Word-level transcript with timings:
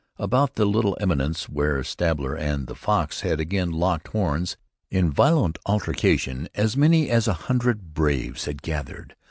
About 0.17 0.55
the 0.55 0.65
little 0.65 0.97
eminence 0.99 1.47
where 1.47 1.83
Stabber 1.83 2.35
and 2.35 2.65
the 2.65 2.73
Fox 2.73 3.21
had 3.21 3.39
again 3.39 3.69
locked 3.69 4.07
horns 4.07 4.57
in 4.89 5.11
violent 5.11 5.59
altercation, 5.67 6.49
as 6.55 6.75
many 6.75 7.07
as 7.11 7.27
a 7.27 7.33
hundred 7.45 7.93
braves 7.93 8.45
had 8.45 8.63
gathered. 8.63 9.15